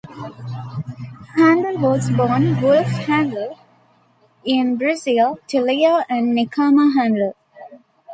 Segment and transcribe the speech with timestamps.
[1.35, 3.59] Handel was born Wolf Handel
[4.43, 7.35] in Brazil, to Leo and Nechama Handel.